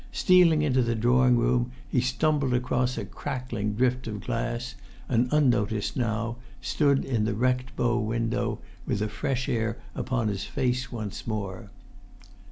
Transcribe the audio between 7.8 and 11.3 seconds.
window, with the fresh air upon his face once